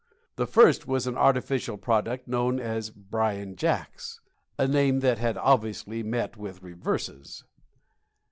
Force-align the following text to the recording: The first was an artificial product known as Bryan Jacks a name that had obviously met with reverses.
The 0.35 0.47
first 0.47 0.87
was 0.87 1.05
an 1.05 1.15
artificial 1.15 1.77
product 1.77 2.27
known 2.27 2.59
as 2.59 2.89
Bryan 2.89 3.55
Jacks 3.55 4.19
a 4.57 4.67
name 4.67 5.01
that 5.01 5.19
had 5.19 5.37
obviously 5.37 6.01
met 6.01 6.35
with 6.37 6.63
reverses. 6.63 7.43